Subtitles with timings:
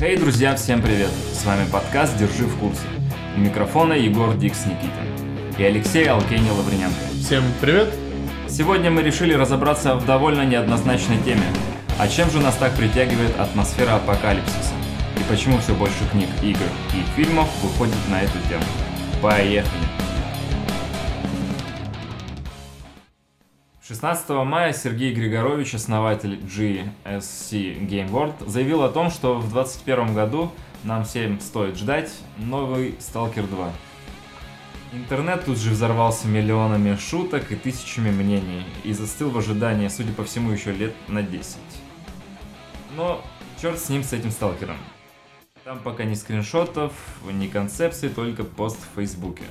[0.00, 1.10] Эй, друзья, всем привет!
[1.34, 2.86] С вами подкаст «Держи в курсе».
[3.36, 6.94] У микрофона Егор Дикс Никитин и Алексей Алкений Лавриненко.
[7.20, 7.92] Всем привет!
[8.48, 11.42] Сегодня мы решили разобраться в довольно неоднозначной теме.
[11.98, 14.72] А чем же нас так притягивает атмосфера апокалипсиса?
[15.16, 16.60] И почему все больше книг, игр
[16.94, 18.62] и фильмов выходит на эту тему?
[19.20, 19.82] Поехали!
[24.00, 30.52] 16 мая Сергей Григорович, основатель GSC Game World, заявил о том, что в 2021 году
[30.84, 33.72] нам всем стоит ждать новый Stalker 2.
[34.92, 40.22] Интернет тут же взорвался миллионами шуток и тысячами мнений и застыл в ожидании, судя по
[40.22, 41.56] всему, еще лет на 10.
[42.94, 43.20] Но
[43.60, 44.76] черт с ним, с этим сталкером.
[45.64, 46.92] Там пока ни скриншотов,
[47.24, 49.42] ни концепций, только пост в Фейсбуке.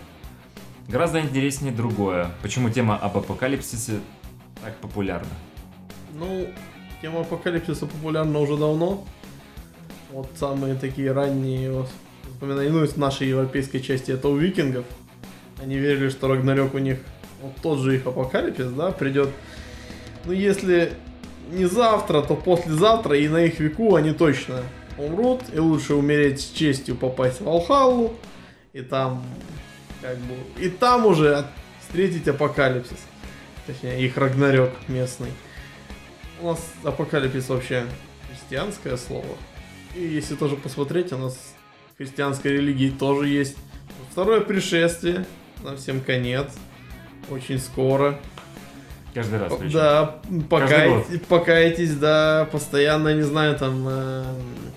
[0.87, 2.31] Гораздо интереснее другое.
[2.41, 3.99] Почему тема об апокалипсисе
[4.63, 5.29] так популярна?
[6.13, 6.47] Ну,
[7.01, 9.05] тема апокалипсиса популярна уже давно.
[10.11, 11.85] Вот самые такие ранние
[12.25, 14.85] воспоминания, ну, из нашей европейской части, это у викингов.
[15.61, 16.99] Они верили, что Рагнарёк у них,
[17.41, 19.29] вот тот же их апокалипсис, да, придет.
[20.25, 20.93] Ну, если
[21.51, 24.61] не завтра, то послезавтра, и на их веку они точно
[24.97, 28.13] умрут, и лучше умереть с честью попасть в Алхаллу,
[28.73, 29.23] и там,
[30.01, 31.45] как бы, и там уже
[31.81, 32.97] встретить апокалипсис.
[33.67, 35.31] Точнее, их Рагнарёк местный.
[36.41, 37.83] У нас апокалипсис вообще
[38.29, 39.35] христианское слово.
[39.93, 41.37] И если тоже посмотреть, у нас
[41.93, 43.57] в христианской религии тоже есть
[44.09, 45.25] второе пришествие,
[45.63, 46.47] на всем конец,
[47.29, 48.17] очень скоро.
[49.13, 49.73] Каждый раз причем.
[49.73, 54.23] Да, покайтесь, покайтесь, да, постоянно, не знаю, там, э,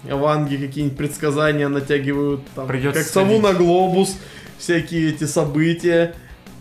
[0.05, 4.17] Ванги какие-нибудь предсказания натягивают, там, Придется как сову на глобус,
[4.59, 6.15] всякие эти события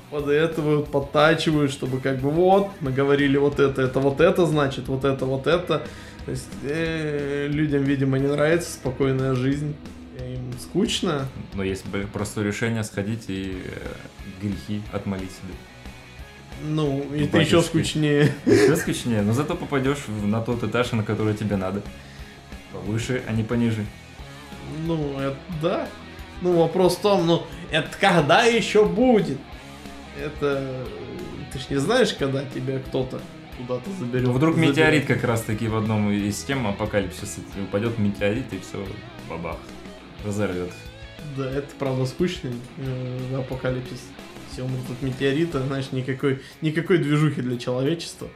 [0.10, 5.06] подэтывают, подтачивают, чтобы как бы вот, мы говорили вот это, это вот это, значит, вот
[5.06, 5.84] это, вот это.
[6.26, 9.76] То есть э, людям, видимо, не нравится спокойная жизнь,
[10.20, 11.28] им скучно.
[11.54, 15.54] Но есть простое решение сходить и э, грехи отмолить себе.
[16.62, 17.38] Ну, и Батюшки.
[17.38, 18.34] еще скучнее.
[18.46, 21.82] Все скучнее, но зато попадешь на тот этаж, на который тебе надо.
[22.74, 23.86] Повыше, а не пониже.
[24.86, 25.88] Ну, это да.
[26.42, 29.38] Ну, вопрос в том, ну, это когда еще будет?
[30.24, 30.86] Это...
[31.52, 33.20] Ты ж не знаешь, когда тебя кто-то
[33.58, 34.28] куда-то заберет.
[34.28, 34.78] Ну, вдруг заберет.
[34.78, 38.86] метеорит как раз таки в одном из тем апокалипсиса упадет метеорит и все,
[39.30, 39.58] бабах,
[40.26, 40.72] разорвет.
[41.38, 44.02] Да, это правда скучный э, апокалипсис.
[44.52, 48.30] Все умрут от метеорита, знаешь, никакой, никакой движухи для человечества.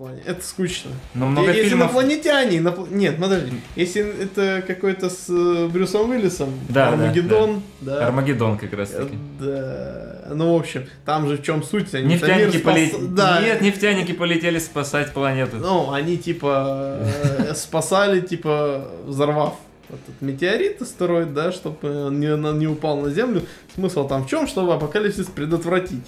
[0.00, 0.92] Плане- Это скучно.
[1.12, 1.88] Но много если фильмов...
[1.90, 8.06] инопланетяне, инопла- нет, подожди, если это какой-то с э, Брюсом Уиллисом, Да, да, Армагеддон, да,
[8.06, 9.18] Армагеддон как раз Э, таки.
[9.38, 10.22] Да.
[10.34, 11.92] Ну, в общем, там же в чем суть?
[11.94, 13.06] Они Нефтяники спас- полетели...
[13.08, 13.42] Да.
[13.42, 15.58] Нет, нефтяники полетели спасать планету.
[15.58, 19.56] Ну, они типа э, спасали, типа, взорвав
[19.90, 22.28] этот метеорит, астероид, да, чтобы он не,
[22.58, 23.42] не упал на Землю.
[23.74, 24.46] Смысл там в чем?
[24.46, 26.00] Чтобы апокалипсис предотвратить.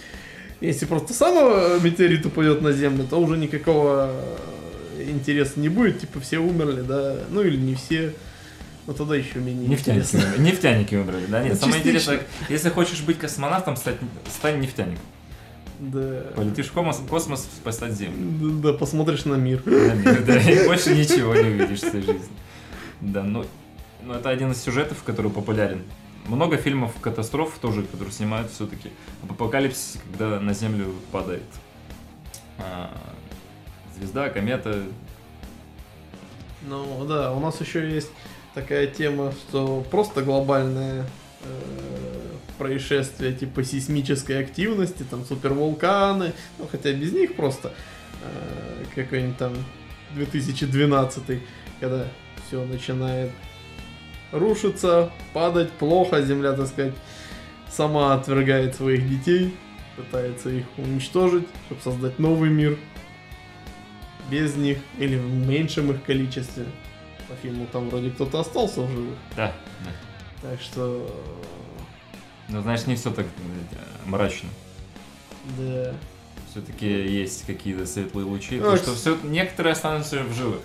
[0.62, 4.12] Если просто сам э, метеорит упадет на Землю, то уже никакого
[4.96, 6.00] э, интереса не будет.
[6.00, 7.16] Типа все умерли, да.
[7.30, 8.14] Ну или не все.
[8.86, 10.42] Но тогда еще менее Нефтяники, интересно.
[10.42, 11.42] нефтяники выбрали, да?
[11.42, 13.96] Нет, Ну, самое интересное, если хочешь быть космонавтом, стать,
[14.28, 15.04] стань нефтяником.
[15.78, 16.26] Да.
[16.36, 18.60] Полетишь в космос, космос спасать Землю.
[18.60, 19.62] Да, посмотришь на мир.
[19.66, 22.22] На мир, да, и больше ничего не увидишь в своей жизни.
[23.00, 23.44] Да, ну,
[24.04, 25.82] ну это один из сюжетов, который популярен.
[26.26, 28.90] Много фильмов катастроф тоже, которые снимают все-таки
[29.22, 31.42] об апокалипсисе, когда на Землю падает
[32.58, 32.90] а,
[33.96, 34.82] звезда, комета.
[36.62, 38.10] Ну да, у нас еще есть
[38.54, 41.06] такая тема, что просто глобальное
[41.42, 42.22] э,
[42.58, 47.72] происшествие типа сейсмической активности, там супервулканы, ну хотя без них просто
[48.22, 49.54] э, какой-нибудь там
[50.14, 51.42] 2012,
[51.80, 52.06] когда
[52.46, 53.32] все начинает
[54.32, 56.94] рушиться, падать плохо, Земля, так сказать,
[57.70, 59.56] сама отвергает своих детей,
[59.96, 62.78] пытается их уничтожить, чтобы создать новый мир
[64.30, 66.64] без них или в меньшем их количестве.
[67.28, 69.14] По фильму там вроде кто-то остался в живых.
[69.36, 69.52] Да,
[69.84, 70.48] да.
[70.50, 71.08] Так что,
[72.48, 73.26] Но знаешь, не все так
[74.06, 74.48] мрачно.
[75.58, 75.94] да.
[76.50, 78.56] Все-таки есть какие-то светлые лучи.
[78.56, 80.60] Ну, Потому что все, некоторые останутся в живых.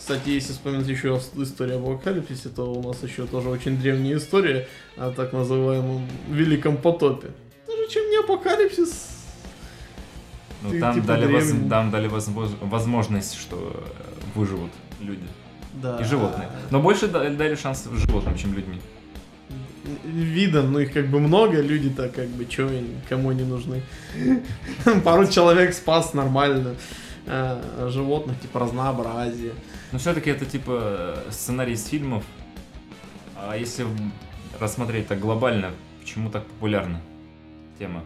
[0.00, 4.66] Кстати, если вспомнить еще историю об апокалипсисе, то у нас еще тоже очень древняя история
[4.96, 7.28] о так называемом Великом потопе.
[7.66, 9.08] Тоже чем не апокалипсис.
[10.62, 14.70] Ну, Ты там, типа дали воз- там дали возможно- возможность, что э, выживут
[15.00, 15.22] люди
[15.82, 15.98] Да.
[16.00, 16.48] и животные.
[16.70, 18.80] Но больше да- дали шанс животным, чем людьми.
[20.04, 22.68] Видом, ну их как бы много, люди-то как бы чё,
[23.08, 23.82] кому они нужны.
[25.04, 26.74] Пару человек спас нормально.
[27.26, 29.52] Э, животных, типа разнообразие.
[29.92, 32.24] Но все-таки это типа сценарий из фильмов.
[33.36, 33.86] А если
[34.58, 37.00] рассмотреть так глобально, почему так популярна
[37.78, 38.02] тема?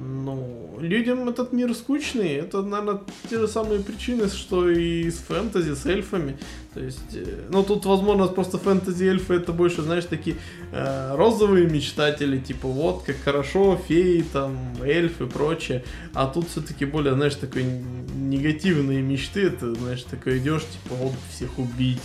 [0.00, 2.34] Ну, людям этот мир скучный.
[2.34, 6.38] Это, наверное, те же самые причины, что и с фэнтези, с эльфами.
[6.72, 10.36] То есть, э, ну, тут, возможно, просто фэнтези эльфы это больше, знаешь, такие
[10.72, 15.84] э, розовые мечтатели, типа, вот, как хорошо, феи, там, эльфы и прочее.
[16.12, 17.64] А тут все-таки более, знаешь, такой
[18.16, 19.46] негативные мечты.
[19.46, 22.02] Это, знаешь, такой идешь, типа, вот, всех убить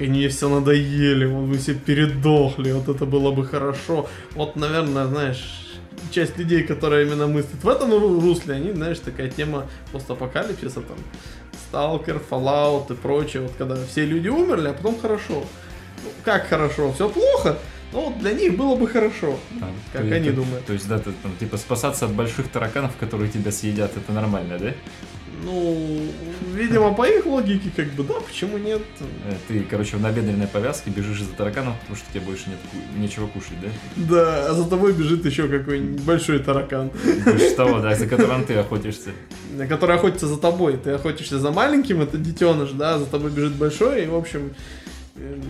[0.00, 4.08] они все надоели, вот вы все передохли, вот это было бы хорошо.
[4.36, 5.67] Вот, наверное, знаешь,
[6.10, 10.96] часть людей, которая именно мыслит в этом русле, они, знаешь, такая тема постапокалипсиса, там,
[11.68, 15.44] Сталкер, Fallout и прочее, вот когда все люди умерли, а потом хорошо.
[16.02, 16.92] Ну, как хорошо?
[16.92, 17.58] Все плохо?
[17.92, 20.66] Ну, для них было бы хорошо, а, как они это, думают.
[20.66, 24.58] То есть, да, ты, там, типа, спасаться от больших тараканов, которые тебя съедят, это нормально,
[24.58, 24.74] да?
[25.44, 26.02] Ну,
[26.54, 28.82] видимо, по их логике, как бы, да, почему нет?
[29.24, 32.58] Э, ты, короче, в набедренной повязке бежишь за тараканов, потому что тебе больше нет
[32.96, 33.68] нечего кушать, да?
[33.96, 36.90] Да, а за тобой бежит еще какой-нибудь большой таракан.
[37.24, 39.10] Больше того, да, за которым ты охотишься.
[39.68, 40.76] Который охотится за тобой.
[40.76, 44.54] Ты охотишься за маленьким, это детеныш, да, за тобой бежит большой, и, в общем,
[45.16, 45.40] э,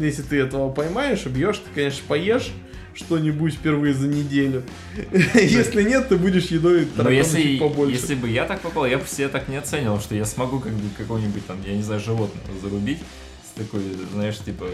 [0.00, 2.50] если ты этого поймаешь, убьешь, ты, конечно, поешь,
[2.98, 4.62] что-нибудь впервые за неделю.
[5.34, 7.94] Если нет, ты будешь едой Но если, побольше.
[7.94, 10.72] если бы я так попал, я бы себе так не оценил, что я смогу как
[10.72, 12.98] бы какого-нибудь там, я не знаю, животного зарубить
[13.46, 14.66] с такой, знаешь, типа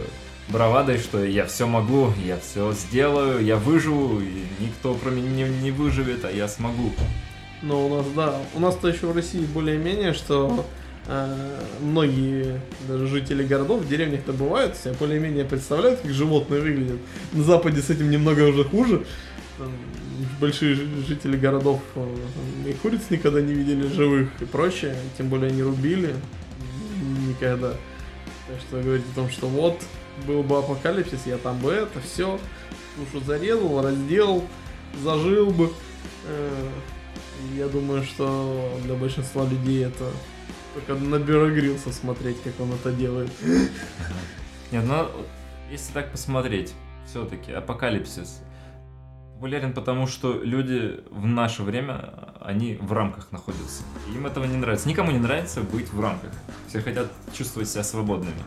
[0.48, 5.62] бравадой, что я все могу, я все сделаю, я выживу, и никто кроме меня не,
[5.62, 6.92] не выживет, а я смогу.
[7.62, 10.66] Но у нас, да, у нас-то еще в России более-менее, что
[11.80, 16.98] многие даже жители городов в деревнях-то бывают, себя более-менее представляют, как животные выглядят.
[17.32, 19.04] На Западе с этим немного уже хуже.
[20.40, 22.16] Большие жители городов э,
[22.68, 26.14] и куриц никогда не видели живых и прочее, тем более не рубили
[27.28, 27.72] никогда.
[28.46, 29.80] Так что говорить о том, что вот,
[30.26, 32.38] был бы апокалипсис, я там бы это, все,
[32.96, 34.44] душу зарезал, разделал,
[35.02, 35.70] зажил бы.
[36.26, 36.68] Э,
[37.56, 40.10] я думаю, что для большинства людей это
[40.74, 43.30] только на Бюрогрилса смотреть, как он это делает.
[44.72, 45.08] Нет, ну,
[45.70, 46.74] если так посмотреть,
[47.06, 48.42] все-таки апокалипсис
[49.44, 53.82] популярен потому, что люди в наше время, они в рамках находятся.
[54.14, 54.88] Им этого не нравится.
[54.88, 56.30] Никому не нравится быть в рамках.
[56.66, 58.42] Все хотят чувствовать себя свободными.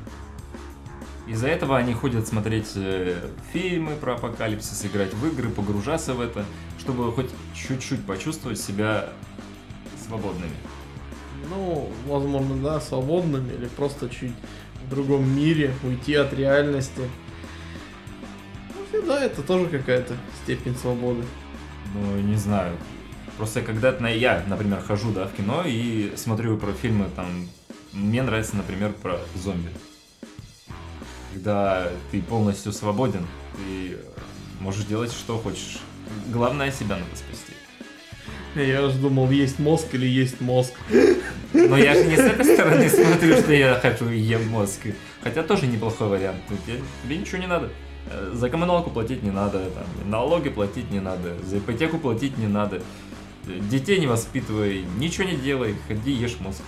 [1.28, 6.44] Из-за этого они ходят смотреть э, фильмы про апокалипсис, играть в игры, погружаться в это,
[6.80, 9.10] чтобы хоть чуть-чуть почувствовать себя
[10.04, 10.56] свободными.
[11.50, 14.34] Ну, возможно, да, свободными или просто чуть
[14.86, 17.02] в другом мире, уйти от реальности.
[18.94, 21.24] Ну, да, это тоже какая-то степень свободы.
[21.94, 22.76] Ну, не знаю.
[23.38, 27.48] Просто когда-то я, например, хожу, да, в кино и смотрю про фильмы, там,
[27.94, 29.70] мне нравится, например, про зомби.
[31.34, 33.26] Когда ты полностью свободен,
[33.56, 33.98] ты
[34.60, 35.80] можешь делать, что хочешь.
[36.28, 37.54] Главное, себя надо спасти.
[38.56, 40.74] Я же думал, есть мозг или есть мозг.
[41.54, 44.82] Но я же не с этой стороны смотрю, что я хочу и ем мозг.
[45.22, 46.38] Хотя тоже неплохой вариант.
[46.48, 47.70] Тебе, тебе ничего не надо.
[48.10, 52.48] Э, за коммуналку платить не надо, там, налоги платить не надо, за ипотеку платить не
[52.48, 52.82] надо.
[53.46, 56.62] Детей не воспитывай, ничего не делай, ходи ешь мозг.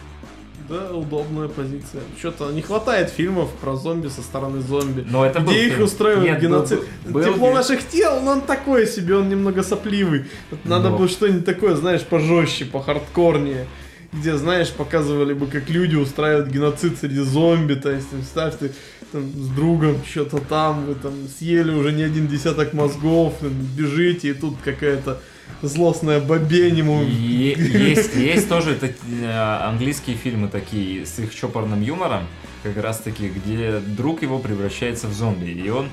[0.70, 2.02] Да, удобная позиция.
[2.18, 5.04] Что-то не хватает фильмов про зомби со стороны зомби.
[5.10, 5.86] Но это где их фильм.
[5.86, 6.80] устраивают Нет, геноцид.
[7.06, 7.54] Был, был Тепло фильм.
[7.56, 10.26] наших тел, но он такой себе, он немного сопливый.
[10.66, 10.98] Надо но...
[10.98, 13.66] было что-нибудь такое, знаешь, пожестче, похардкорнее.
[14.12, 17.76] Где, знаешь, показывали бы, как люди устраивают геноцид среди зомби.
[17.76, 18.72] То есть, представь, ты
[19.12, 24.34] там, с другом что-то там, вы там съели уже не один десяток мозгов, бежите, и
[24.34, 25.22] тут какая-то
[25.62, 27.04] злостное бабень ему.
[27.04, 32.24] Есть, есть тоже э, английские фильмы такие с их чопорным юмором,
[32.64, 35.88] как раз таки, где друг его превращается в зомби, и он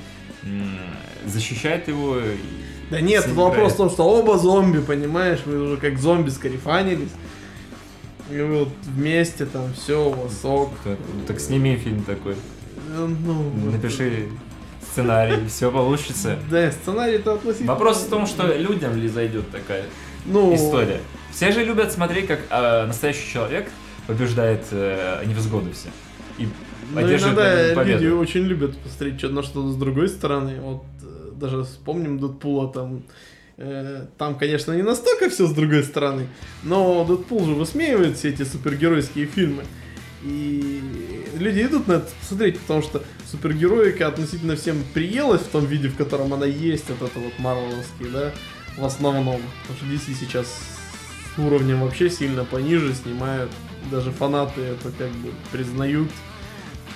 [1.27, 2.19] защищает его.
[2.91, 7.11] Да нет, вопрос в том, что оба зомби, понимаешь, вы уже как зомби скарифанились.
[8.31, 10.71] И вы вот вместе там все, у вас сок.
[10.83, 12.35] Так, так сними фильм такой.
[12.95, 14.29] Э, ну, Напиши
[14.81, 16.39] сценарий, все получится.
[16.51, 17.73] Да, сценарий-то относительно...
[17.73, 19.85] Вопрос в том, что людям ли зайдет такая
[20.25, 20.55] ну...
[20.55, 21.01] история.
[21.33, 23.69] Все же любят смотреть, как э, настоящий человек
[24.07, 25.89] побеждает э, невзгоды все.
[26.39, 26.49] И
[26.93, 28.03] ну, иногда победу.
[28.03, 30.61] люди очень любят посмотреть что на что-то с другой стороны.
[30.61, 33.03] Вот э, даже вспомним Дэдпула там.
[33.59, 36.27] Э, там, конечно, не настолько все с другой стороны,
[36.63, 39.65] но Дэдпул же высмеивает все эти супергеройские фильмы.
[40.23, 40.83] И
[41.39, 45.97] люди идут на это посмотреть, потому что супергероика относительно всем приелась в том виде, в
[45.97, 48.33] котором она есть, вот это вот марвеловский, да,
[48.77, 49.41] в основном.
[49.63, 50.47] Потому что DC сейчас
[51.35, 53.51] с уровнем вообще сильно пониже снимают
[53.91, 56.11] даже фанаты это как бы признают.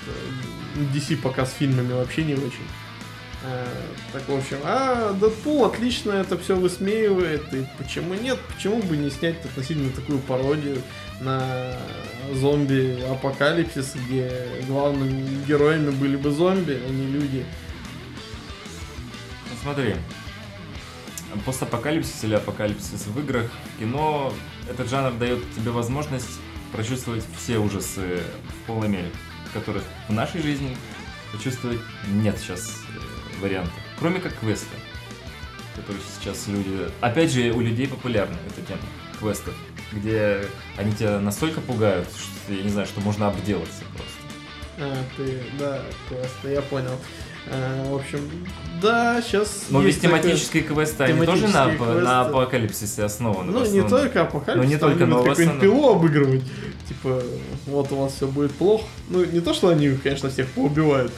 [0.07, 2.67] Э, DC пока с фильмами вообще не очень.
[3.42, 3.66] Э,
[4.12, 9.09] Так, в общем, а Дэдпул отлично это все высмеивает, и почему нет, почему бы не
[9.11, 10.82] снять относительно такую пародию
[11.20, 11.76] на
[12.35, 14.30] зомби-апокалипсис, где
[14.66, 17.47] главными героями были бы зомби, а не люди.
[19.49, 19.94] Ну, смотри,
[21.47, 24.35] постапокалипсис или апокалипсис в играх, в кино,
[24.68, 26.40] этот жанр дает тебе возможность
[26.73, 29.11] прочувствовать все ужасы в полной мере,
[29.54, 30.76] которых в нашей жизни
[31.32, 32.82] почувствовать нет сейчас
[33.40, 33.75] вариантов.
[33.99, 34.76] Кроме как квесты,
[35.76, 36.90] которые сейчас люди...
[37.00, 38.80] Опять же, у людей популярна эта тема
[39.18, 39.54] квестов,
[39.92, 40.44] где
[40.76, 44.20] они тебя настолько пугают, что, я не знаю, что можно обделаться просто.
[44.78, 46.99] А, ты, да, классно, я понял.
[47.47, 48.20] А, в общем,
[48.80, 49.66] да, сейчас...
[49.70, 51.85] Но ведь тематические квесты, они тоже на, квесты.
[51.85, 53.52] на апокалипсисе основаны.
[53.52, 56.42] Ну, не только апокалипсис, Ну, не только, но какую-нибудь пилу обыгрывать.
[56.88, 57.23] Типа,
[57.66, 58.85] вот у вас все будет плохо.
[59.09, 61.12] Ну, не то, что они, конечно, всех поубивают,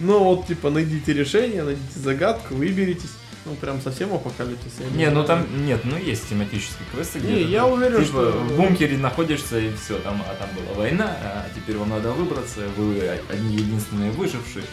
[0.00, 3.10] но вот, типа, найдите решение, найдите загадку, выберитесь.
[3.44, 4.72] Ну, прям совсем апокалипсис.
[4.78, 8.30] я Не, ну там нет, ну есть тематические квесты, где Не, ты, я уверен, типа,
[8.30, 12.10] что- в бункере находишься и все, там, а там была война, а теперь вам надо
[12.10, 14.64] выбраться, вы одни единственные выжившие.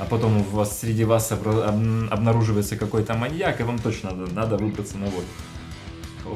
[0.00, 4.96] А потом у вас среди вас обнаруживается какой-то маньяк, и вам точно надо, надо выбраться
[4.98, 5.26] на волю.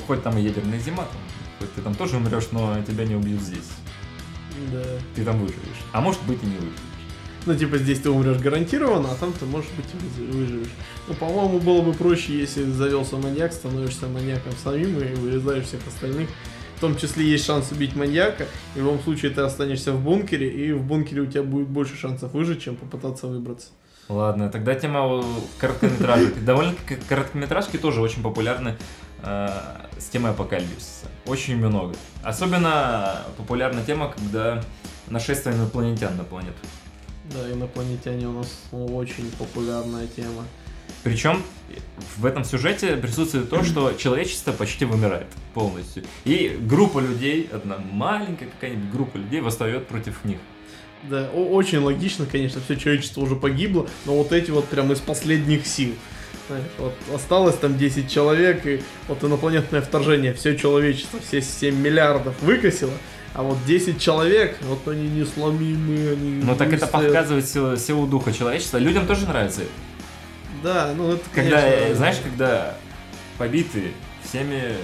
[0.07, 1.21] Хоть там и ядерная зима, там,
[1.59, 3.71] хоть ты там тоже умрешь, но тебя не убьют здесь.
[4.73, 4.83] Да.
[5.15, 5.83] Ты там выживешь.
[5.93, 6.79] А может быть и не выживешь.
[7.45, 10.71] Ну, типа, здесь ты умрешь гарантированно, а там ты, может быть, и выжи- выживешь.
[11.09, 16.29] Ну, по-моему, было бы проще, если завелся маньяк, становишься маньяком самим и вырезаешь всех остальных.
[16.83, 20.51] В том числе есть шанс убить маньяка, и в любом случае ты останешься в бункере,
[20.51, 23.69] и в бункере у тебя будет больше шансов выжить, чем попытаться выбраться.
[24.09, 25.25] Ладно, тогда тема
[25.59, 26.45] короткометражек.
[26.45, 28.75] Довольно-таки короткометражки тоже очень популярны
[29.23, 29.49] э,
[29.97, 31.07] с темой апокалипсиса.
[31.25, 31.95] Очень много.
[32.25, 34.61] Особенно популярна тема, когда
[35.07, 36.59] нашествие инопланетян на планету.
[37.33, 40.43] Да, инопланетяне у нас очень популярная тема.
[41.03, 41.43] Причем
[42.17, 46.05] в этом сюжете присутствует то, что человечество почти вымирает полностью.
[46.25, 50.39] И группа людей, одна маленькая какая-нибудь группа людей восстает против них.
[51.05, 55.67] Да, очень логично, конечно, все человечество уже погибло, но вот эти вот прям из последних
[55.67, 55.95] сил.
[56.47, 62.41] Знаешь, вот осталось там 10 человек, и вот инопланетное вторжение, все человечество, все 7 миллиардов
[62.43, 62.93] выкосило,
[63.35, 66.43] а вот 10 человек, вот они несломимые, они...
[66.43, 68.79] Ну, так это показывает силу, силу духа человечества.
[68.79, 69.63] Людям тоже нравится.
[70.63, 72.75] Да, ну это, Когда, конечно, знаешь, когда
[73.37, 73.93] побиты
[74.23, 74.77] всеми,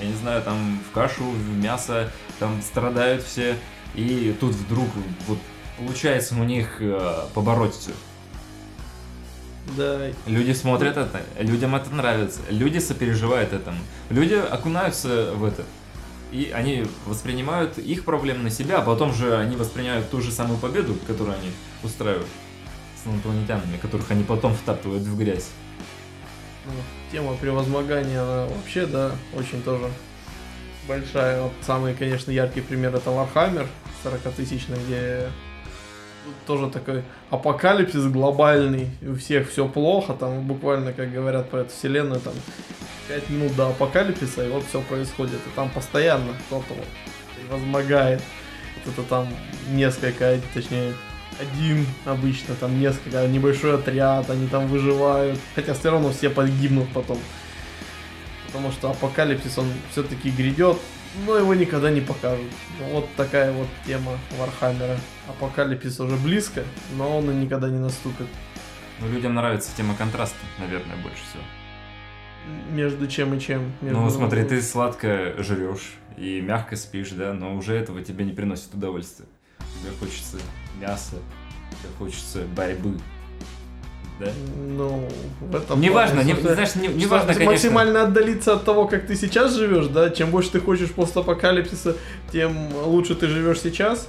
[0.00, 3.56] я не знаю, там в кашу, в мясо, там страдают все,
[3.94, 4.88] и тут вдруг
[5.26, 5.38] вот
[5.78, 7.92] получается у них э, побороть все.
[9.76, 13.78] Да, Люди смотрят это, людям это нравится, люди сопереживают этому,
[14.10, 15.64] люди окунаются в это.
[16.30, 20.58] И они воспринимают их проблемы на себя, а потом же они воспринимают ту же самую
[20.58, 21.50] победу, которую они
[21.82, 22.28] устраивают
[23.02, 25.50] с инопланетянами, которых они потом втаптывают в грязь.
[26.66, 26.72] ну,
[27.12, 29.88] тема превозмогания, она вообще, да, очень тоже
[30.86, 31.42] большая.
[31.42, 33.66] Вот самый, конечно, яркий пример это Warhammer
[34.04, 35.28] 40-тысячный, где
[36.46, 42.20] тоже такой апокалипсис глобальный, у всех все плохо, там буквально, как говорят про эту вселенную,
[42.20, 42.34] там
[43.08, 45.36] 5 минут до апокалипсиса, и вот все происходит.
[45.46, 46.86] И там постоянно кто-то вот
[47.36, 48.22] превозмогает.
[48.86, 49.28] Это там
[49.70, 50.94] несколько, точнее,
[51.40, 55.38] один обычно, там несколько, небольшой отряд, они там выживают.
[55.54, 57.18] Хотя все равно все погибнут потом.
[58.46, 60.78] Потому что апокалипсис, он все-таки грядет,
[61.26, 62.46] но его никогда не покажут.
[62.80, 64.96] Ну, вот такая вот тема Warhammer а.
[65.28, 66.64] Апокалипсис уже близко,
[66.96, 68.26] но он и никогда не наступит.
[69.00, 71.42] Ну, людям нравится тема контраста, наверное, больше всего.
[72.70, 73.72] Между чем и чем.
[73.82, 78.32] Между- Ну, смотри, ты сладко жрешь и мягко спишь, да, но уже этого тебе не
[78.32, 79.26] приносит удовольствия.
[79.74, 80.38] Тебе хочется
[80.80, 81.16] мяса,
[81.70, 82.94] тебе хочется борьбы.
[84.18, 84.26] Да?
[84.56, 85.08] Ну,
[85.40, 87.52] в этом Неважно, плане, не, знаешь, не, что неважно, конечно.
[87.52, 91.96] максимально отдалиться от того, как ты сейчас живешь, да, чем больше ты хочешь постапокалипсиса,
[92.32, 94.08] тем лучше ты живешь сейчас.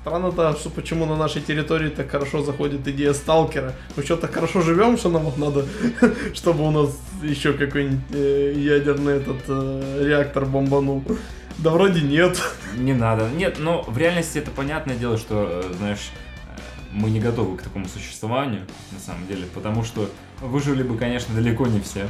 [0.00, 3.74] Странно-то, что почему на нашей территории так хорошо заходит идея сталкера.
[3.96, 5.66] Мы что, так хорошо живем, что нам вот надо,
[6.34, 11.02] чтобы у нас еще какой-нибудь э, ядерный этот э, реактор бомбанул.
[11.58, 12.40] Да вроде нет.
[12.76, 13.28] Не надо.
[13.30, 16.10] Нет, но в реальности это понятное дело, что, э, знаешь,
[16.54, 16.60] э,
[16.92, 20.10] мы не готовы к такому существованию, на самом деле, потому что
[20.40, 22.08] выжили бы, конечно, далеко не все.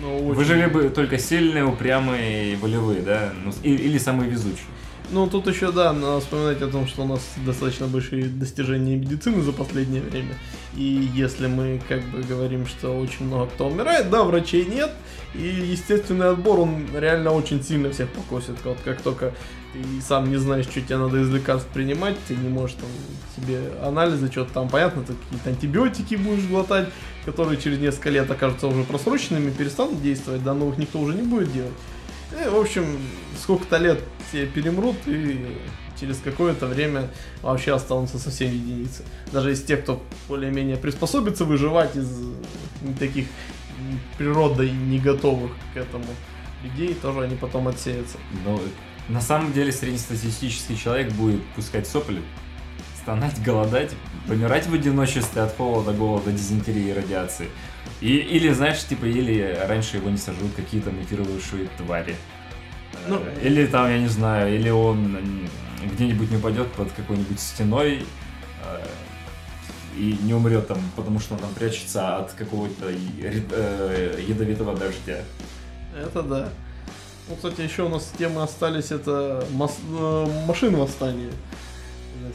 [0.00, 4.66] Ну, очень- Выжили бы только сильные, упрямые и волевые, да, ну, и- или самые везучие.
[5.12, 9.42] Ну, тут еще, да, надо вспоминать о том, что у нас достаточно большие достижения медицины
[9.42, 10.38] за последнее время.
[10.74, 14.90] И если мы как бы говорим, что очень много кто умирает, да, врачей нет.
[15.34, 18.56] И естественный отбор, он реально очень сильно всех покосит.
[18.64, 19.34] Вот как только
[19.74, 22.88] ты сам не знаешь, что тебе надо из лекарств принимать, ты не можешь там
[23.36, 26.88] себе анализы, что-то там, понятно, ты какие-то антибиотики будешь глотать,
[27.26, 31.52] которые через несколько лет окажутся уже просроченными, перестанут действовать, да, новых никто уже не будет
[31.52, 31.72] делать.
[32.40, 32.98] И, в общем,
[33.40, 35.58] сколько-то лет все перемрут, и
[36.00, 37.08] через какое-то время
[37.42, 39.04] вообще останутся совсем единицы.
[39.30, 42.08] Даже из тех, кто более-менее приспособится выживать из
[42.98, 43.26] таких
[44.18, 46.06] природой не готовых к этому
[46.62, 48.18] людей, тоже они потом отсеются.
[48.44, 48.60] Но
[49.08, 52.22] на самом деле среднестатистический человек будет пускать сопли,
[53.02, 53.92] стонать, голодать,
[54.26, 57.48] помирать в одиночестве от холода, голода, дизентерии и радиации.
[58.00, 62.16] И, или, знаешь, типа, или раньше его не сожрут какие-то мутировавшие твари.
[63.08, 65.48] Ну, э, или там, я не знаю, или он
[65.84, 68.04] где-нибудь не упадет под какой-нибудь стеной
[68.64, 68.86] э,
[69.96, 75.20] и не умрет там, потому что он там прячется от какого-то э, ядовитого дождя.
[75.96, 76.48] Это да.
[77.28, 81.30] Ну, кстати, еще у нас темы остались, это мас- э, машин восстания.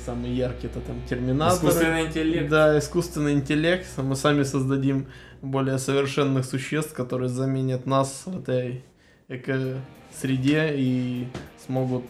[0.05, 1.57] Самые яркие, это там Терминатор.
[1.57, 2.49] Искусственный интеллект.
[2.49, 3.87] Да, искусственный интеллект.
[3.97, 5.07] Мы сами создадим
[5.41, 8.83] более совершенных существ, которые заменят нас в этой
[9.27, 11.27] эко-среде и
[11.65, 12.05] смогут,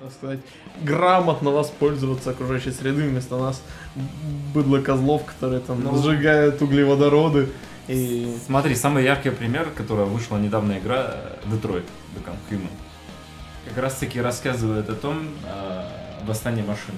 [0.00, 0.40] так сказать,
[0.82, 3.62] грамотно воспользоваться окружающей средой вместо нас
[4.54, 5.96] быдло козлов, которые там ну...
[5.96, 7.48] сжигают углеводороды.
[7.88, 8.36] И...
[8.46, 11.14] Смотри, самый яркий пример, которая вышла недавно игра,
[11.44, 11.84] Detroit
[12.16, 12.70] Become Human.
[13.68, 15.88] Как раз таки рассказывает о том, э,
[16.26, 16.94] восстании машин.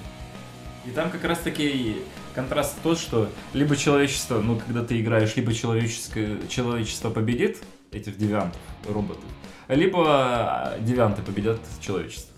[0.88, 1.96] И там как раз таки
[2.34, 7.58] контраст тот, что либо человечество, ну, когда ты играешь, либо человеческое, человечество победит
[7.92, 9.24] этих девиантов, роботов,
[9.68, 12.32] либо девианты победят человечество.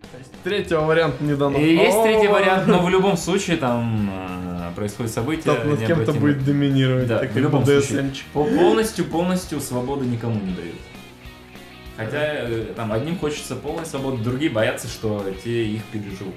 [0.00, 1.58] То есть третьего варианта не дано.
[1.58, 5.54] И есть третий вариант, но в любом случае там э, происходит событие.
[5.54, 7.06] Кто-то над кем-то будет доминировать.
[7.06, 8.12] Да, в любом случае.
[8.32, 10.76] Полностью, полностью свободы никому не дают.
[11.98, 16.34] Хотя э, там одним хочется полной свободы, другие боятся, что те их переживут.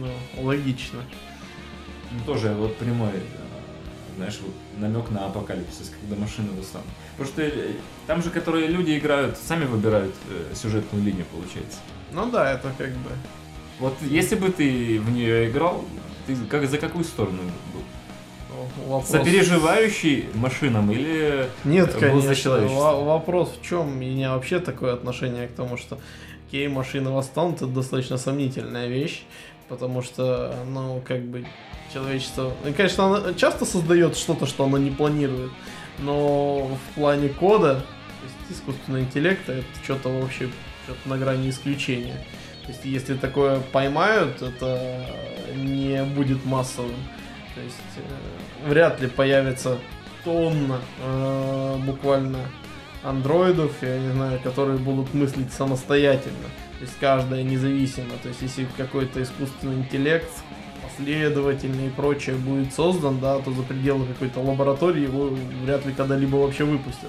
[0.00, 1.00] Ну, логично.
[2.10, 3.20] Ну, тоже вот прямой, э,
[4.16, 6.86] знаешь, вот намек на апокалипсис, когда машины восстанут.
[7.16, 7.72] Потому что э,
[8.06, 11.78] там же, которые люди играют, сами выбирают э, сюжетную линию, получается.
[12.12, 13.10] Ну да, это как бы...
[13.80, 15.84] Вот если бы ты в нее играл,
[16.26, 17.42] ты как, за какую сторону
[17.72, 17.82] был?
[18.86, 19.08] Вопрос...
[19.08, 22.58] Сопереживающий машинам или Нет, конечно.
[22.58, 23.88] В- вопрос в чем?
[23.88, 25.98] У меня вообще такое отношение к тому, что
[26.46, 29.24] окей, машина восстанут, это достаточно сомнительная вещь,
[29.68, 31.46] потому что, ну, как бы
[31.92, 32.52] человечество...
[32.64, 35.50] Ну, конечно, оно часто создает что-то, что оно не планирует,
[35.98, 40.48] но в плане кода, то есть искусственного интеллекта, это что-то вообще
[40.84, 42.24] что-то на грани исключения.
[42.64, 45.06] То есть, если такое поймают, это
[45.54, 46.94] не будет массовым.
[47.54, 49.78] То есть, э, вряд ли появится
[50.24, 52.38] тонна э, буквально
[53.02, 56.48] андроидов, я не знаю, которые будут мыслить самостоятельно.
[56.84, 58.10] Есть каждая независимо.
[58.22, 60.30] То есть если какой-то искусственный интеллект
[60.82, 65.30] последовательный и прочее будет создан, да, то за пределы какой-то лаборатории его
[65.64, 67.08] вряд ли когда-либо вообще выпустят.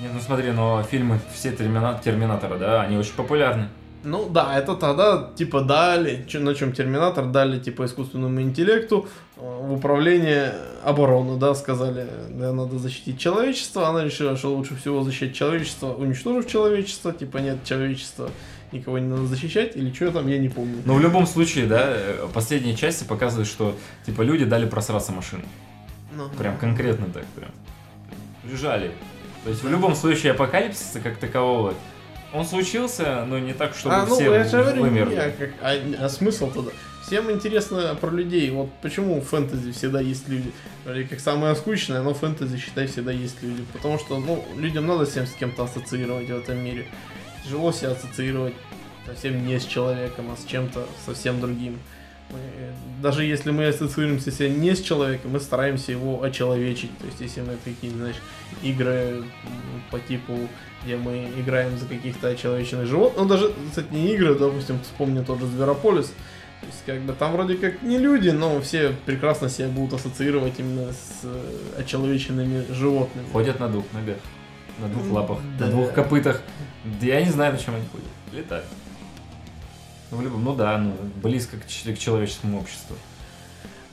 [0.00, 2.00] Не, ну смотри, но фильмы все термина...
[2.02, 3.68] Терминаторы, да, они очень популярны.
[4.04, 9.72] Ну да, это тогда типа дали, на чем Терминатор дали типа искусственному интеллекту э, в
[9.72, 15.92] управление обороны, да, сказали, да, надо защитить человечество, она решила, что лучше всего защищать человечество,
[15.92, 18.30] уничтожив человечество, типа нет человечества,
[18.72, 20.82] никого не надо защищать, или что там, я не помню.
[20.84, 25.44] Но в любом случае, да, э, последние части показывают, что типа люди дали просраться машину.
[26.16, 27.50] Ну, прям конкретно так, прям.
[28.50, 28.90] Лежали.
[29.44, 31.74] То есть в любом случае апокалипсиса как такового
[32.32, 35.14] он случился, но не так, чтобы а, ну, все я же говорю, вымерли.
[35.14, 36.70] Не, как, а, а смысл тогда?
[37.04, 38.50] Всем интересно про людей.
[38.50, 40.50] Вот почему в фэнтези всегда есть люди.
[40.84, 43.64] Вроде как самое скучное, но в фэнтези, считай, всегда есть люди.
[43.72, 46.86] Потому что, ну, людям надо всем с кем-то ассоциировать в этом мире.
[47.44, 48.54] Тяжело себя ассоциировать
[49.04, 51.78] совсем не с человеком, а с чем-то совсем другим.
[52.32, 52.38] Мы,
[53.02, 56.96] даже если мы ассоциируемся себя не с человеком, мы стараемся его очеловечить.
[56.98, 58.16] То есть, если мы какие-то, знаешь,
[58.62, 59.24] игры
[59.90, 60.48] по типу
[60.84, 63.22] где мы играем за каких-то очеловеченных животных.
[63.22, 66.06] Ну, даже, кстати, не игры, допустим, вспомню тот же Зверополис.
[66.60, 70.54] То есть, как бы, там вроде как не люди, но все прекрасно себя будут ассоциировать
[70.58, 73.26] именно с э, очеловеченными животными.
[73.32, 74.18] Ходят на двух ногах,
[74.78, 75.66] на двух лапах, да.
[75.66, 76.40] на двух копытах.
[77.00, 78.06] Да я не знаю, на чем они ходят.
[78.32, 78.66] Летают.
[80.12, 82.94] Ну, в любом, ну да, ну, близко к, к человеческому обществу.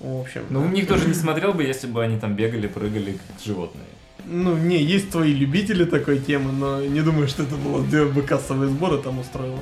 [0.01, 0.43] В общем.
[0.49, 3.86] Ну, никто же не смотрел бы, если бы они там бегали, прыгали, как животные.
[4.25, 8.69] Ну, не, есть твои любители такой темы, но не думаю, что это было бы кассовые
[8.69, 9.62] сборы там устроило.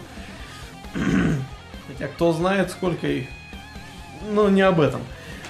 [1.87, 3.27] Хотя кто знает, сколько их.
[4.31, 5.01] Ну, не об этом.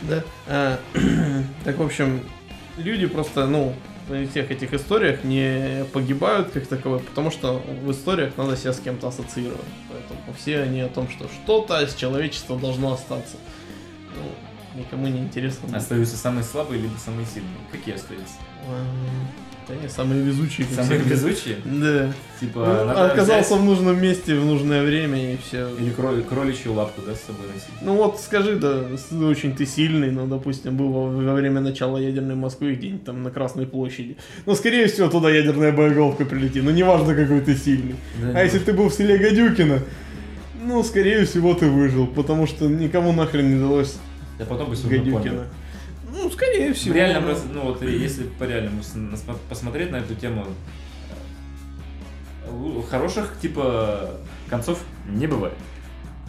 [0.02, 0.24] Да.
[0.46, 0.80] А,
[1.64, 2.20] так, в общем,
[2.76, 3.74] люди просто, ну,
[4.30, 9.08] всех этих историях не погибают как таковые, потому что в историях надо себя с кем-то
[9.08, 9.62] ассоциировать.
[9.90, 13.38] Поэтому все они о том, что что-то из человечества должно остаться.
[14.16, 14.24] Ну,
[14.78, 15.76] никому не интересно.
[15.76, 17.58] Остаются самые слабые либо самые сильные.
[17.72, 18.36] Какие остаются?
[19.68, 20.66] Да не, самые везучие.
[20.74, 21.58] Самые везучие?
[21.66, 22.14] Да.
[22.40, 23.60] Типа, ну, оказался взять...
[23.60, 25.68] в нужном месте в нужное время и все.
[25.78, 27.68] Или кроли, кроличью лапку, да, с собой носить?
[27.82, 28.86] Ну вот скажи, да,
[29.26, 33.30] очень ты сильный, но, допустим, был во, во время начала ядерной Москвы где-нибудь там на
[33.30, 34.16] Красной площади.
[34.46, 36.64] Ну, скорее всего, туда ядерная боеголовка прилетит.
[36.64, 37.96] Ну, неважно, какой ты сильный.
[38.22, 39.82] Да, а если ты был в селе Гадюкина,
[40.64, 43.98] ну, скорее всего, ты выжил, потому что никому нахрен не далось
[44.40, 45.48] Я потом бы Гадюкина.
[46.12, 46.94] Ну, скорее всего.
[46.94, 48.82] В реальном, раз, ну вот если по реальному
[49.50, 50.46] посмотреть на эту тему,
[52.46, 54.12] э, хороших типа
[54.50, 55.56] концов не бывает.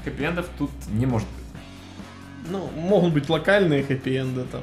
[0.05, 2.51] Хэппи-эндов тут не может быть.
[2.51, 4.63] Ну, могут быть локальные хэппи-энды там.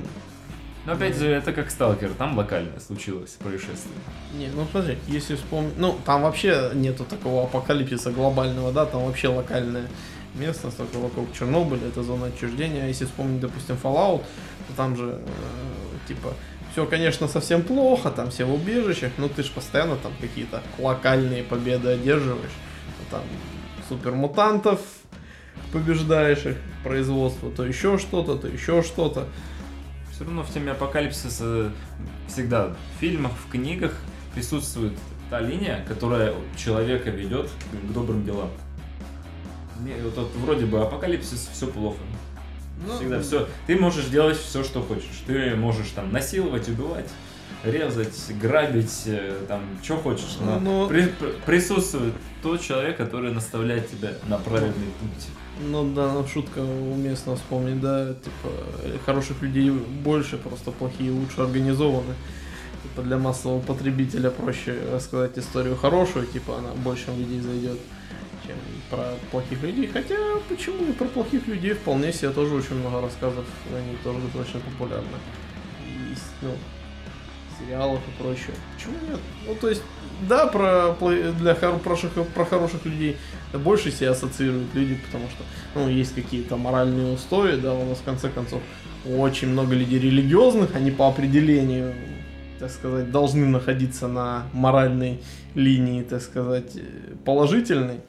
[0.86, 3.96] Но опять же, это как Сталкер, там локальное случилось происшествие.
[4.38, 5.74] Не, ну смотри, если вспомнить...
[5.78, 9.88] Ну, там вообще нету такого апокалипсиса глобального, да, там вообще локальное
[10.36, 12.88] местность, только вокруг Чернобыля, это зона отчуждения.
[12.88, 14.24] Если вспомнить, допустим, Fallout,
[14.68, 16.34] то там же, э, типа,
[16.72, 21.44] все, конечно, совсем плохо, там все в убежищах, но ты же постоянно там какие-то локальные
[21.44, 22.52] победы одерживаешь.
[23.10, 23.22] Там
[23.88, 24.82] супермутантов
[25.72, 29.28] побеждаешь их, производство, то еще что-то, то еще что-то.
[30.12, 31.72] Все равно в теме апокалипсиса
[32.28, 33.94] всегда в фильмах, в книгах
[34.34, 34.94] присутствует
[35.30, 38.50] та линия, которая человека ведет к добрым делам.
[40.04, 41.98] Вот, вот вроде бы апокалипсис, все плохо.
[42.86, 43.48] Ну, Всегда все.
[43.68, 45.24] Ты можешь делать все, что хочешь.
[45.26, 47.10] Ты можешь там насиловать, убивать,
[47.64, 50.38] резать, грабить, э, там, что хочешь.
[50.42, 50.88] Но, но...
[50.88, 51.12] При,
[51.46, 55.28] присутствует тот человек, который наставляет тебя на правильный путь.
[55.62, 62.14] Ну да, ну, шутка уместно вспомнить, да, типа, хороших людей больше, просто плохие лучше организованы.
[62.84, 67.80] Типа для массового потребителя проще рассказать историю хорошую, типа она большим людей зайдет
[68.46, 68.56] чем
[68.90, 69.88] про плохих людей.
[69.88, 70.16] Хотя,
[70.50, 73.46] почему и про плохих людей вполне себе тоже очень много рассказов,
[73.76, 75.18] они тоже достаточно популярны.
[76.10, 76.52] Есть, ну,
[77.60, 78.56] сериалов и прочее.
[78.76, 79.20] Почему нет?
[79.48, 79.82] Ну, то есть,
[80.28, 80.96] да, про,
[81.40, 83.18] для хор, про, хороших людей
[83.54, 85.44] больше себя ассоциируют люди, потому что,
[85.76, 88.62] ну, есть какие-то моральные устои, да, у нас в конце концов
[89.06, 91.94] очень много людей религиозных, они по определению,
[92.60, 95.22] так сказать, должны находиться на моральной
[95.54, 96.78] линии, так сказать,
[97.24, 98.00] положительной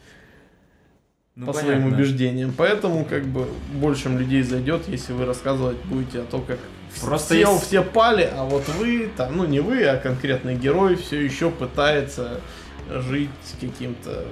[1.37, 1.81] ну, по понятно.
[1.81, 2.55] своим убеждениям.
[2.57, 6.59] Поэтому как бы большим людей зайдет, если вы рассказывать будете о том, как
[7.01, 7.66] Просто все, есть...
[7.66, 12.40] все пали, а вот вы, там, ну не вы, а конкретный герой все еще пытается
[12.88, 13.29] жить
[13.61, 14.25] каким-то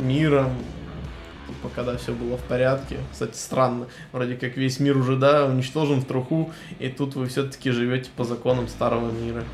[0.00, 0.54] миром,
[1.46, 2.96] типа, когда все было в порядке.
[3.12, 3.88] Кстати, странно.
[4.12, 8.24] Вроде как весь мир уже, да, уничтожен в труху, и тут вы все-таки живете по
[8.24, 9.44] законам старого мира.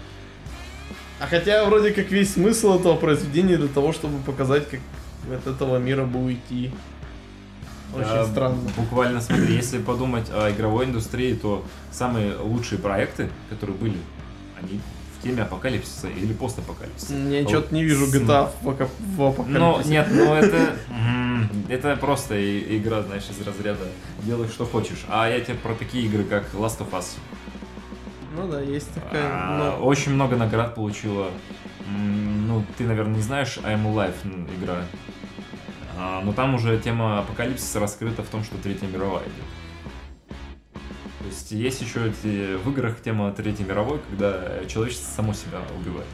[1.19, 4.81] А хотя вроде как весь смысл этого произведения для того, чтобы показать, как
[5.33, 6.71] от этого мира бы уйти.
[7.95, 8.59] Очень а, странно.
[8.77, 13.97] Буквально смотри, если подумать о игровой индустрии, то самые лучшие проекты, которые были,
[14.61, 14.81] они
[15.19, 17.15] в теме апокалипсиса или постапокалипсиса.
[17.15, 17.51] Я вот.
[17.51, 18.65] что-то не вижу GTA в,
[19.17, 19.59] в апокалипсисе.
[19.59, 20.77] Ну, нет, ну это...
[21.69, 22.35] Это просто
[22.77, 23.87] игра, знаешь, из разряда
[24.23, 25.05] делай что хочешь.
[25.09, 27.17] А я тебе про такие игры, как Last of Us.
[28.37, 29.31] Ну да, есть такая.
[29.33, 29.85] А, но...
[29.85, 31.31] Очень много наград получила.
[31.87, 34.83] Ну, ты, наверное, не знаешь I'm Alive игра.
[35.97, 40.75] А, но там уже тема апокалипсиса раскрыта в том, что Третья мировая идет.
[41.21, 46.07] То есть есть еще эти, в играх тема Третьей мировой, когда человечество само себя убивает.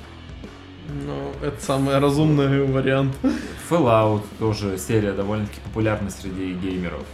[1.06, 3.16] Ну, это самый разумный вариант.
[3.68, 7.06] Fallout тоже серия довольно-таки популярна среди геймеров.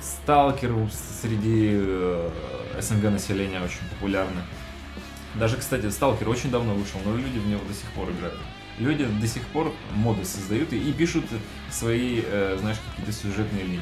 [0.00, 0.72] Сталкер
[1.20, 2.30] среди э,
[2.80, 4.40] СНГ населения очень популярны.
[5.36, 8.38] Даже, кстати, Сталкер очень давно вышел, но люди в него до сих пор играют
[8.80, 11.24] люди до сих пор моды создают и, и пишут
[11.70, 13.80] свои, э, знаешь, какие-то сюжетные линии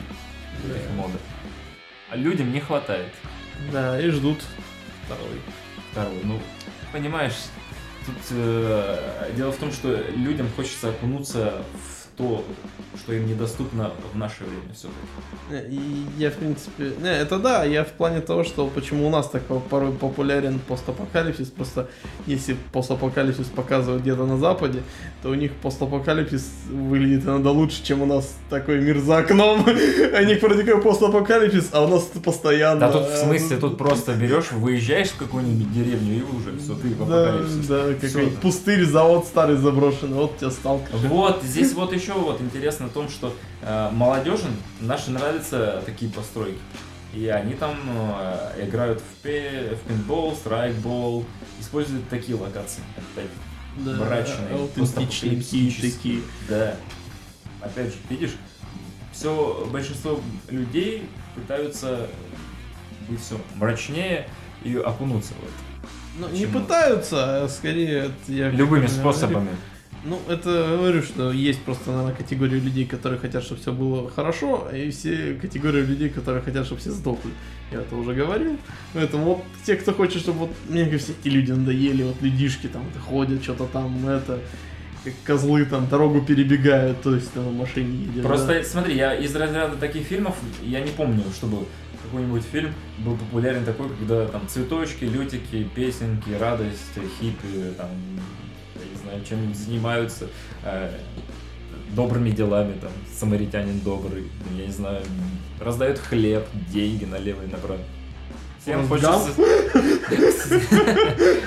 [0.64, 0.76] да.
[0.76, 1.20] этих модов.
[2.10, 3.12] А людям не хватает.
[3.72, 4.42] Да, и ждут
[5.04, 5.40] второй.
[5.92, 6.20] Второй.
[6.24, 6.40] Ну,
[6.92, 7.36] понимаешь,
[8.04, 12.44] тут э, дело в том, что людям хочется окунуться в то,
[12.96, 15.72] что им недоступно в наше время все-таки.
[15.74, 16.92] И Я, в принципе...
[17.00, 21.48] Не, это да, я в плане того, что почему у нас так порой популярен постапокалипсис,
[21.48, 21.88] просто
[22.26, 24.82] если постапокалипсис показывают где-то на Западе,
[25.22, 29.64] то у них постапокалипсис выглядит иногда лучше, чем у нас такой мир за окном.
[29.68, 32.80] У них вроде как постапокалипсис, а у нас постоянно...
[32.80, 36.88] Да тут в смысле, тут просто берешь, выезжаешь в какую-нибудь деревню и уже все, ты
[36.88, 37.66] в Да, апокалипсис.
[37.68, 38.40] да, Всё, какой-нибудь да.
[38.40, 40.96] пустырь, завод старый заброшенный, вот тебя сталкер.
[41.06, 44.46] Вот, здесь вот еще вот интересно в том, что э, молодежи
[44.80, 46.58] наши нравятся такие постройки.
[47.14, 51.24] И они там э, играют в, пе- в пейнтбол, страйкбол,
[51.60, 52.82] используют такие локации.
[52.96, 53.30] Опять,
[53.78, 55.92] Да, мрачные, постапокалиптические.
[55.92, 56.20] такие.
[56.48, 56.76] Да.
[57.60, 58.36] Опять же, видишь,
[59.12, 62.08] все большинство людей пытаются
[63.08, 64.28] быть все мрачнее
[64.62, 65.88] и окунуться в это.
[66.18, 68.10] Ну, не пытаются, а скорее...
[68.26, 69.48] я Любыми как говорю, способами.
[70.04, 74.68] Ну, это говорю, что есть просто, наверное, категория людей, которые хотят, чтобы все было хорошо,
[74.72, 77.30] и все категории людей, которые хотят, чтобы все сдохли.
[77.72, 78.56] Я это уже говорил.
[78.94, 82.84] Поэтому вот те, кто хочет, чтобы вот мне все эти люди надоели, вот людишки там
[83.08, 84.40] ходят, что-то там, это,
[85.04, 88.22] как козлы там дорогу перебегают, то есть там на машине едет.
[88.22, 88.64] Просто да.
[88.64, 91.66] смотри, я из разряда таких фильмов, я не помню, чтобы
[92.04, 97.90] какой-нибудь фильм был популярен такой, когда там цветочки, лютики, песенки, радость, хиппи, там,
[99.08, 100.28] знаю, чем занимаются,
[100.62, 100.90] э,
[101.90, 104.24] добрыми делами, там, самаритянин добрый,
[104.56, 105.02] я не знаю,
[105.60, 107.80] раздают хлеб, деньги налево и направо.
[108.60, 110.60] Всем Форест хочется...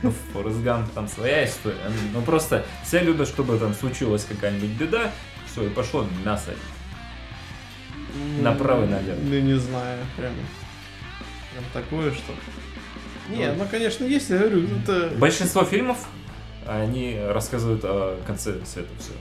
[0.00, 1.76] Ну, Форест Гамп, там своя история.
[2.14, 5.10] Ну, просто все любят, чтобы там случилась какая-нибудь беда,
[5.50, 6.52] все, и пошло мясо.
[8.40, 9.18] Направо и налево.
[9.20, 10.32] Ну, не знаю, прям,
[11.52, 12.32] прям такое, что...
[13.28, 13.54] Не, Ну.
[13.58, 15.10] ну, конечно, есть, я говорю, это...
[15.16, 15.98] Большинство фильмов,
[16.68, 19.12] они рассказывают о конце света, все.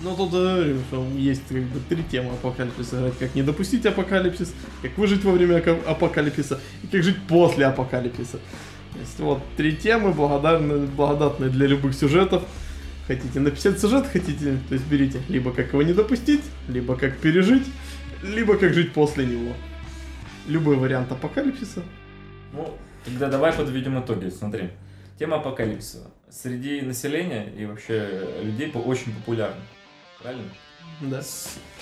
[0.00, 3.12] Ну, тут что есть как бы три темы апокалипсиса.
[3.18, 8.38] Как не допустить апокалипсис, как выжить во время апокалипсиса и как жить после апокалипсиса.
[8.92, 12.44] То есть вот три темы, благодарны, благодатные для любых сюжетов.
[13.06, 17.64] Хотите написать сюжет, хотите, то есть берите либо как его не допустить, либо как пережить,
[18.22, 19.52] либо как жить после него.
[20.46, 21.82] Любой вариант апокалипсиса.
[22.52, 24.28] Ну, тогда давай подведем итоги.
[24.28, 24.70] Смотри,
[25.18, 29.60] тема апокалипсиса среди населения и вообще людей очень популярна.
[30.22, 30.48] Правильно?
[31.00, 31.22] Да.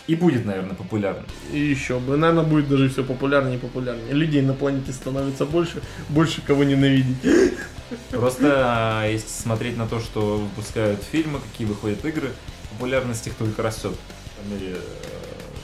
[0.06, 1.24] И будет, наверное, популярна.
[1.50, 4.12] И еще бы, наверное, будет даже все популярнее и популярнее.
[4.12, 5.80] Людей на планете становится больше,
[6.10, 7.16] больше кого ненавидеть.
[8.10, 12.30] Просто а, если смотреть на то, что выпускают фильмы, какие выходят игры,
[12.70, 13.94] популярность их только растет.
[14.36, 14.78] По мере, э,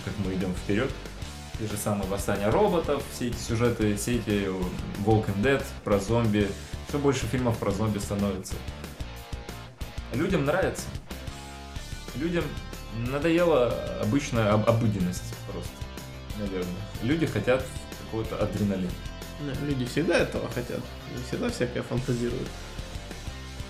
[0.05, 0.91] как мы идем вперед.
[1.59, 4.53] Те же самые восстания роботов, все эти сюжеты, все эти э,
[5.05, 6.49] Walking Dead, про зомби.
[6.91, 8.55] Все больше фильмов про зомби становится.
[10.13, 10.87] Людям нравится.
[12.17, 12.43] Людям
[13.07, 13.73] надоела
[14.03, 15.71] обычная об- обыденность просто.
[16.41, 16.83] Наверное.
[17.05, 17.65] Люди хотят
[18.05, 18.91] какого-то адреналина.
[19.69, 20.81] Люди всегда этого хотят.
[21.29, 22.49] Всегда всякое фантазируют.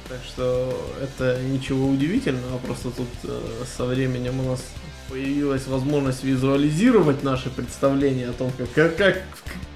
[0.09, 4.65] Так что это ничего удивительного, просто тут э, со временем у нас
[5.11, 9.23] появилась возможность визуализировать наши представления о том, как, как,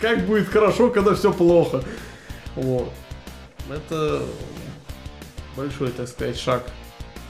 [0.00, 1.84] как будет хорошо, когда все плохо.
[2.56, 2.90] Вот.
[3.70, 4.22] Это
[5.56, 6.70] большой, так сказать, шаг.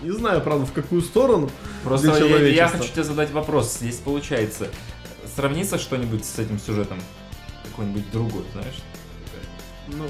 [0.02, 1.50] Не знаю, правда, в какую сторону.
[1.82, 4.68] Просто для я, я хочу тебе задать вопрос, если получается,
[5.34, 7.00] сравниться что-нибудь с этим сюжетом,
[7.64, 8.82] какой-нибудь другой, знаешь?
[9.88, 10.06] Ну,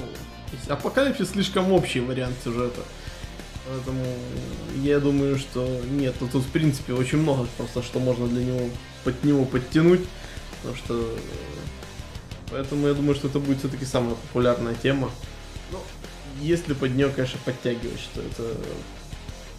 [0.69, 2.81] апокалипсис слишком общий вариант сюжета.
[3.67, 4.05] Поэтому
[4.83, 8.69] я думаю, что нет, ну тут в принципе очень много просто, что можно для него
[9.03, 10.01] под него подтянуть.
[10.61, 11.17] Потому что э,
[12.51, 15.09] поэтому я думаю, что это будет все-таки самая популярная тема.
[15.71, 15.79] Ну,
[16.41, 18.43] если под нее, конечно, подтягивать, что это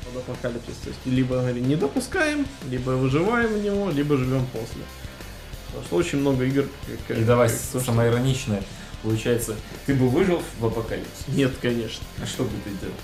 [0.05, 0.77] под апокалипсис.
[0.83, 4.83] То есть либо говорим, не допускаем, либо выживаем в него, либо живем после.
[5.69, 6.65] Потому что очень много игр.
[7.09, 8.63] как- И давай как то, что- самоироничное.
[9.03, 11.25] Получается, ты бы выжил в апокалипсисе?
[11.29, 12.05] Нет, конечно.
[12.23, 12.95] А что бы ты делал?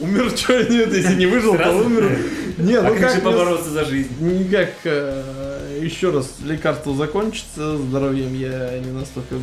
[0.00, 2.18] Умер, что нет, если не выжил, то умер.
[2.58, 4.10] Не, а ну как, же побороться за жизнь?
[4.20, 9.36] Никак, э, еще раз, лекарство закончится, здоровьем я не настолько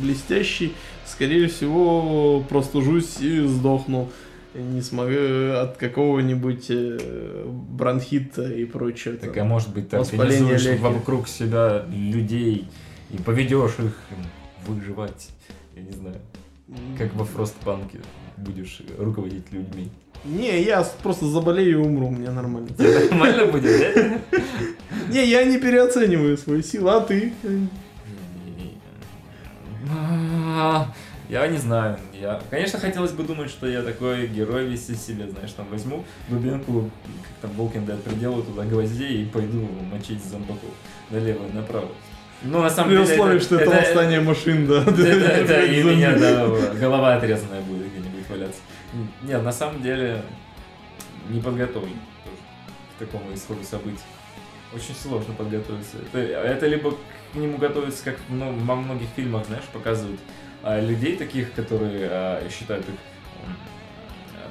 [0.00, 0.74] блестящий.
[1.12, 4.10] Скорее всего, простужусь и сдохну.
[4.54, 9.16] Не смогу от какого-нибудь э, бронхита и прочего.
[9.16, 10.82] Так, а может быть, ты организуешь легких.
[10.82, 12.66] вокруг себя людей
[13.10, 13.94] и поведешь их
[14.66, 15.28] выживать.
[15.76, 16.16] Я не знаю,
[16.96, 18.00] как во Фростпанке
[18.38, 19.90] будешь руководить людьми.
[20.24, 22.68] Не, я просто заболею и умру, мне нормально.
[22.78, 24.38] Нормально будет, да?
[25.10, 27.32] Не, я не переоцениваю свои силы, а ты?
[30.54, 30.86] А,
[31.28, 31.98] Я не знаю.
[32.12, 36.04] Я, конечно, хотелось бы думать, что я такой герой весь из себя, знаешь, там возьму
[36.28, 36.90] дубинку,
[37.22, 40.70] как там Walking Dead, приделаю туда гвоздей и пойду мочить зомбаков
[41.10, 41.88] налево и направо.
[42.42, 43.14] Ну, на самом При деле...
[43.14, 44.82] условии, что это восстание машин, да.
[44.82, 46.46] Это, это и меня, да,
[46.78, 48.60] голова отрезанная будет где-нибудь валяться.
[49.22, 50.22] Нет, на самом деле
[51.28, 51.96] не подготовлен
[52.96, 54.00] к такому исходу событий.
[54.74, 55.98] Очень сложно подготовиться.
[56.12, 56.96] Это, это либо
[57.32, 60.20] к нему готовиться, как ну, во многих фильмах, знаешь, показывают
[60.62, 62.94] а, людей таких, которые а, считают их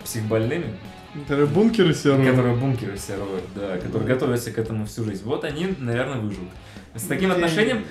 [0.04, 0.76] психбольными.
[1.14, 2.26] Которые бункеры равно.
[2.26, 5.24] Которые бункеры равно, да, которые готовятся к этому всю жизнь.
[5.26, 6.50] Вот они, наверное, выживут.
[6.96, 7.86] С таким отношением,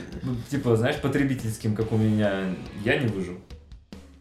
[0.50, 2.54] типа, знаешь, потребительским, как у меня,
[2.84, 3.40] я не выживу.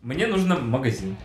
[0.02, 1.18] Мне нужен магазин.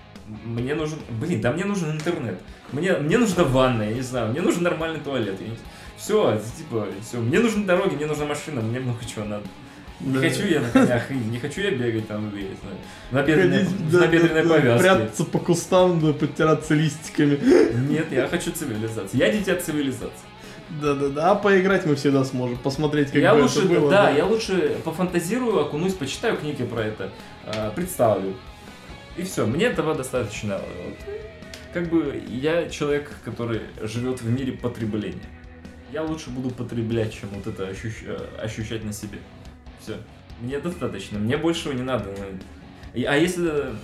[0.45, 0.99] Мне нужен...
[1.21, 2.41] Блин, да мне нужен интернет.
[2.73, 4.31] Мне, мне нужна ванна, я не знаю.
[4.31, 5.41] Мне нужен нормальный туалет.
[5.41, 5.57] Я не...
[5.97, 7.19] Все, типа, все.
[7.19, 9.45] Мне нужны дороги, мне нужна машина, мне много чего надо.
[10.05, 12.77] Не хочу я на конях, не хочу я бегать там, я не знаю,
[13.11, 14.83] на бедренной, да, на бедренной да, повязке.
[14.83, 17.39] Прятаться по кустам, да, подтираться листиками.
[17.91, 19.17] Нет, я хочу цивилизации.
[19.17, 20.27] Я дитя цивилизации.
[20.81, 23.91] Да-да-да, а поиграть мы всегда сможем, посмотреть, как я бы лучше, это было.
[23.91, 27.11] Да, да, я лучше пофантазирую, окунусь, почитаю книги про это,
[27.47, 28.35] э, представлю.
[29.17, 30.59] И все, мне этого достаточно.
[30.59, 30.97] Вот.
[31.73, 35.21] Как бы я человек, который живет в мире потребления.
[35.93, 38.03] Я лучше буду потреблять, чем вот это ощущ...
[38.05, 39.19] Э, ощущать на себе.
[39.85, 39.97] Все.
[40.41, 42.11] Мне достаточно, мне большего не надо.
[42.95, 43.75] А если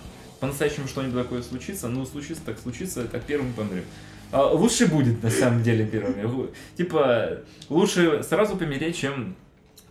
[0.40, 3.84] по-настоящему что-нибудь такое случится, ну случится так случится, как первым помрем.
[4.32, 6.48] А, лучше будет, на самом деле, первыми.
[6.76, 9.36] Типа, лучше сразу помереть, чем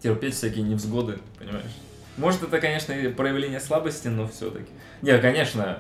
[0.01, 1.75] терпеть всякие невзгоды, понимаешь?
[2.17, 4.69] Может, это, конечно, проявление слабости, но все-таки.
[5.01, 5.79] Не, конечно,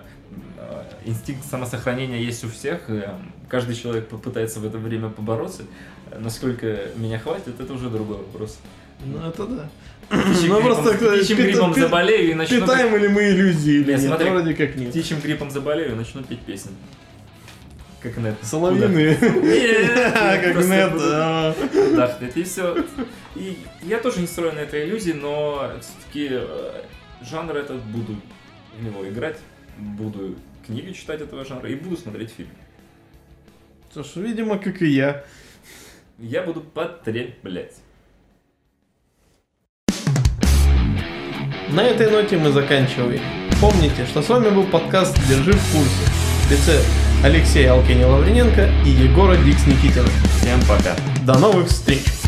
[0.57, 3.03] а, инстинкт самосохранения есть у всех, и
[3.47, 5.63] каждый человек попытается в это время побороться.
[6.17, 8.59] Насколько меня хватит, это уже другой вопрос.
[9.05, 9.69] Ну, это да.
[10.09, 12.61] Ну, просто птичьим гриппом заболею и начну...
[12.61, 14.21] Питаем ли мы иллюзии или нет?
[14.21, 14.89] Вроде как нет.
[14.89, 16.71] Птичьим гриппом заболею и начну петь песни.
[18.01, 18.35] Как нет.
[18.41, 19.15] Соловьиные.
[19.15, 20.97] Как нет.
[20.97, 22.85] Да, это и все.
[23.35, 26.83] И я тоже не строю на этой иллюзии, но все-таки э,
[27.21, 28.15] жанр этот буду
[28.77, 29.37] в него играть,
[29.77, 32.49] буду книги читать этого жанра и буду смотреть фильм.
[33.91, 35.25] Что ж, видимо, как и я.
[36.19, 37.75] Я буду потреблять.
[41.71, 43.21] На этой ноте мы заканчиваем.
[43.61, 46.11] Помните, что с вами был подкаст «Держи в курсе»
[46.47, 46.81] в лице
[47.23, 50.07] Алексея Алкини Лаврененко и Егора Дикс Никитина.
[50.39, 50.95] Всем пока.
[51.25, 52.18] До новых встреч!